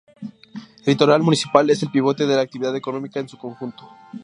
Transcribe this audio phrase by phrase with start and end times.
[0.79, 3.87] El litoral municipal es el pivote de la actividad económica en su conjunto.